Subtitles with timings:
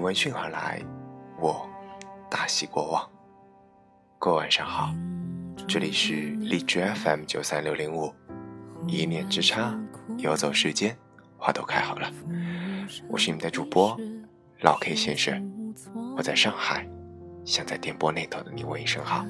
[0.00, 0.80] 闻讯而来，
[1.38, 1.68] 我
[2.30, 3.06] 大喜过望。
[4.18, 4.94] 各位晚上好，
[5.68, 8.12] 这里是荔枝 FM 九三六零五，
[8.86, 9.78] 一念之差，
[10.16, 10.96] 游走世间，
[11.36, 12.10] 花都开好了。
[13.08, 13.98] 我是你们的主播
[14.60, 15.74] 老 K 先生，
[16.16, 16.88] 我在上海，
[17.44, 19.24] 想在电波那头的你问一声好。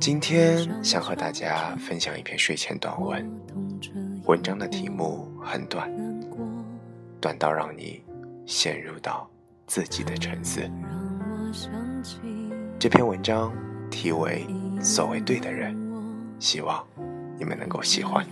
[0.00, 3.40] 今天想和大家分享一篇睡前短文，
[4.24, 5.90] 文章的题目很短，
[7.26, 8.00] 短到让你
[8.44, 9.28] 陷入到
[9.66, 10.60] 自己的沉思。
[12.78, 13.52] 这篇文章
[13.90, 14.46] 题为
[14.80, 15.74] 《所谓对的人》，
[16.38, 16.80] 希望
[17.36, 18.24] 你们能够喜欢。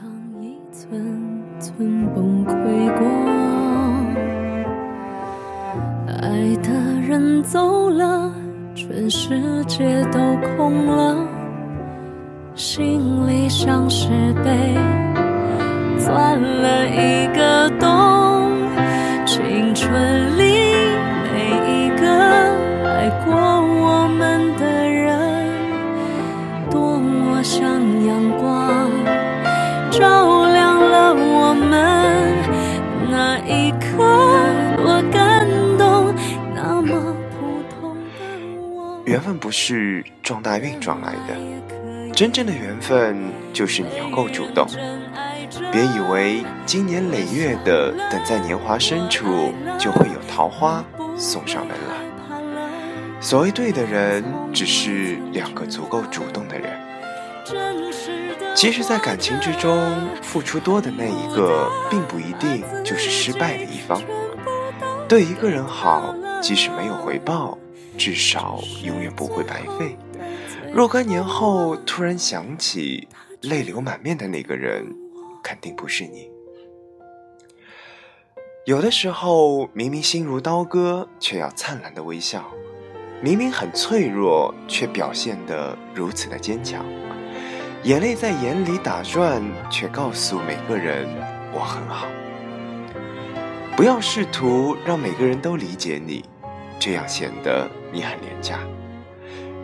[6.06, 6.70] 爱的
[7.00, 8.32] 人走了，
[8.76, 10.20] 全世界都
[10.56, 11.16] 空了，
[12.54, 14.08] 心里像是
[14.44, 14.74] 被
[15.98, 18.23] 钻了一个洞，
[20.36, 20.44] 里
[21.32, 22.08] 每一个
[22.88, 25.48] 爱过我们的人
[26.70, 27.62] 多么像
[28.06, 28.90] 阳光
[29.90, 32.32] 照亮了我们
[33.10, 34.02] 那一刻
[34.78, 35.46] 我感
[35.78, 36.14] 动
[36.54, 43.16] 那么普通的我缘分不是撞大运撞来的真正的缘分
[43.52, 44.66] 就是你要够主动。
[45.72, 50.84] 别以为经年累月的等在年华深处，就会有桃花
[51.16, 51.94] 送上门来。
[53.20, 56.78] 所谓对的人，只是两个足够主动的人。
[58.54, 64.00] 其实，在感情之中，付出多的那一个，并不一定就是失败的一方。
[65.08, 67.58] 对一个人好，即使没有回报。
[67.96, 69.96] 至少永远不会白费。
[70.72, 73.06] 若干年后突然想起，
[73.42, 74.84] 泪流满面的那个人，
[75.44, 76.28] 肯定不是你。
[78.66, 82.40] 有的时候，明明心如刀割，却要灿烂的微笑；
[83.20, 86.84] 明明很脆弱，却表现得如此的坚强。
[87.82, 91.06] 眼泪在眼里打转，却告诉每个人
[91.52, 92.08] 我很好。
[93.76, 96.24] 不要试图让每个人都理解你。
[96.80, 98.58] 这样显得你很廉价。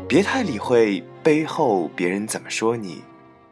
[0.08, 3.02] 别太理会背后别人怎么说你，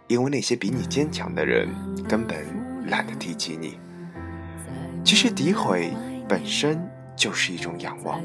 [0.09, 1.69] 因为那些比你坚强的人
[2.09, 2.39] 根本
[2.87, 3.79] 懒得提起你。
[5.05, 5.93] 其实诋毁
[6.29, 6.83] 本身
[7.15, 8.21] 就是一种仰望。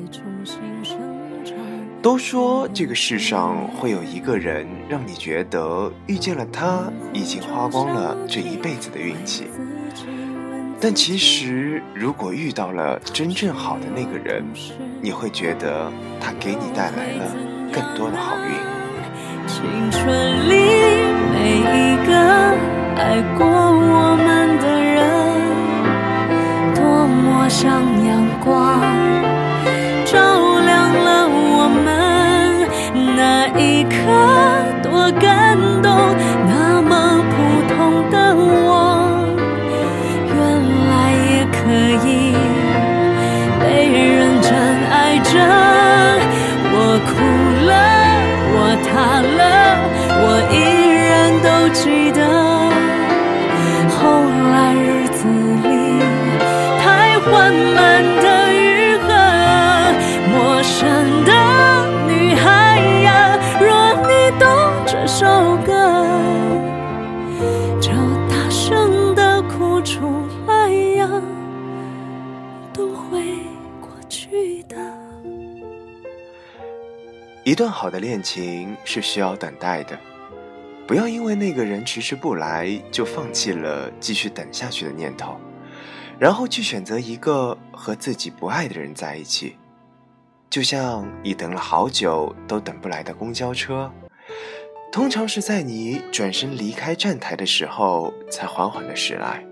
[2.02, 9.48] 都说这个世上会有一个人让你觉得遇见了他已经花光了这一辈子的运气。
[10.82, 14.44] 但其实，如果遇到了真正好的那个人，
[15.02, 15.90] 你会觉得
[16.20, 17.34] 他给你带来了
[17.72, 18.52] 更多的好运。
[19.48, 21.13] 青春里
[21.72, 22.14] 一个
[22.98, 25.00] 爱过我们的人
[26.76, 28.82] 多么像阳光
[30.06, 30.20] 照
[30.60, 31.88] 亮了我们
[33.16, 33.94] 那一刻
[34.84, 35.90] 多感动
[36.48, 37.34] 那么普
[37.74, 37.76] 通
[38.12, 38.42] 的我。
[40.28, 40.38] 原
[40.90, 40.92] 来
[41.32, 41.60] 也可
[42.08, 42.10] 以
[43.60, 44.52] 被人真
[44.92, 45.32] 爱着
[46.76, 46.76] 我
[47.08, 47.12] 哭
[47.68, 47.72] 了
[48.54, 49.63] 我塌了。
[77.54, 79.96] 一段好的恋情是需要等待的，
[80.88, 85.38] 不要因为那个人迟迟不来就放弃了继续等下去的念头，
[86.18, 89.56] 然后去选择一个和自己不爱的人在一起。
[90.50, 93.92] 就像你等了好久都等不来的公交车，
[94.92, 99.46] 通常是在你转身离开站台的时候才缓缓的驶来。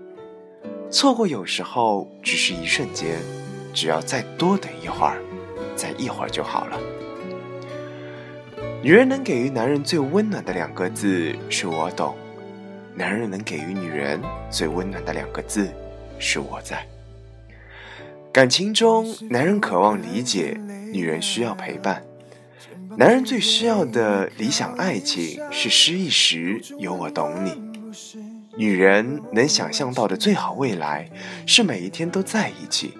[0.90, 3.20] 错过有时候只是一瞬间，
[3.72, 5.22] 只要再多等一会儿，
[5.76, 6.76] 再一会儿就好了。
[8.82, 12.16] 女人能给予男人最温暖的两个字是我懂，
[12.96, 14.20] 男人能给予女人
[14.50, 15.72] 最温暖的两个字
[16.18, 16.84] 是我在。
[18.32, 20.60] 感情中，男人渴望理解，
[20.92, 22.02] 女人需要陪伴。
[22.96, 27.62] 男人最需要的理想爱情是失意时有我懂你。
[28.56, 31.08] 女人能想象到的最好未来
[31.46, 32.94] 是每一天都在一起。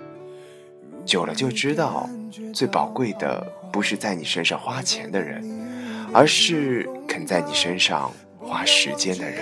[1.04, 2.08] 久了就知道，
[2.54, 5.71] 最宝贵的不是在你身上花钱的人。
[6.12, 9.40] 而是肯在你身上花时间的人。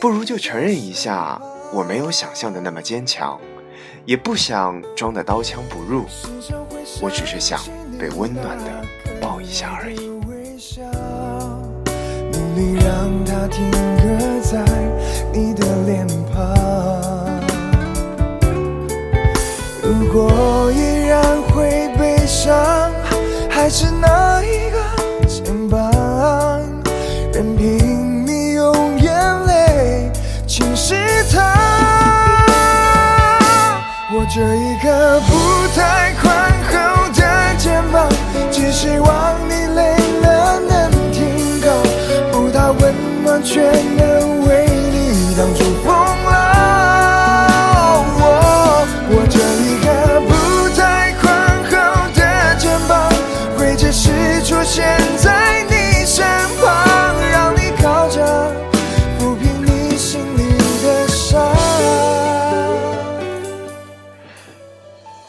[0.00, 1.40] 不如就承认一下，
[1.72, 3.38] 我没有想象的那么坚强，
[4.04, 6.04] 也不想装的刀枪不入，
[7.00, 7.60] 我只是想
[7.98, 8.84] 被温暖的
[9.20, 10.06] 抱一下而已。
[12.32, 14.64] 努力让它停格在
[15.32, 16.36] 你的脸庞。
[19.82, 22.92] 如果依然会悲伤，
[23.50, 24.35] 还是那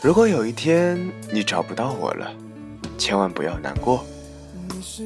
[0.08, 0.98] 如果有一天
[1.34, 2.32] 你找不到我了，
[2.98, 4.06] 千万不要难过。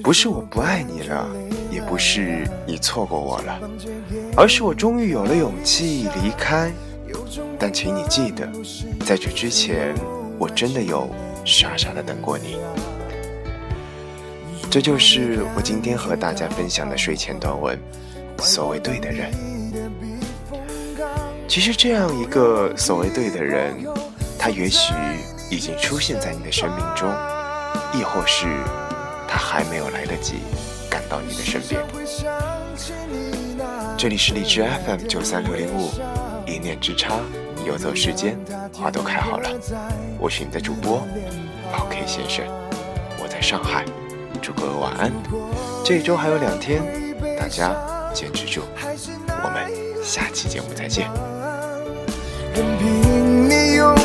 [0.03, 1.27] 不是我不爱你了，
[1.71, 3.59] 也不是你错过我了，
[4.37, 6.71] 而是我终于有了勇气离开。
[7.57, 8.47] 但请你记得，
[9.03, 9.91] 在这之前，
[10.37, 11.09] 我真的有
[11.43, 12.59] 傻傻的等过你。
[14.69, 17.75] 这就是我今天和大家分享的睡前短文。
[18.37, 19.31] 所谓对的人，
[21.47, 23.73] 其实这样一个所谓对的人，
[24.41, 24.91] 他也许
[25.51, 27.13] 已经出现在你的生命中，
[27.93, 28.47] 亦或是
[29.27, 30.39] 他还没有来得及
[30.89, 31.79] 赶到你的身边。
[33.95, 35.91] 这里是荔枝 FM 九三六零五，
[36.47, 37.19] 一念之差，
[37.67, 38.35] 游走时间，
[38.73, 39.47] 花都开好了。
[40.17, 41.05] 我是你的主播
[41.71, 42.43] 老 K 先生，
[43.21, 43.85] 我在上海，
[44.41, 45.11] 祝各位晚安。
[45.85, 46.81] 这一周还有两天，
[47.37, 47.75] 大家
[48.11, 48.61] 坚持住，
[49.43, 49.71] 我们
[50.03, 51.07] 下期节目再见。
[52.55, 53.95] 任凭你用